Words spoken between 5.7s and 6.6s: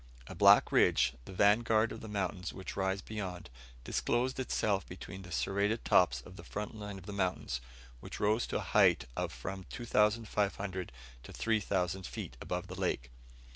tops of the